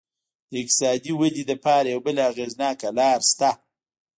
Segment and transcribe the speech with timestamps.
[0.49, 3.49] د اقتصادي ودې لپاره یوه بله اغېزناکه لار شته.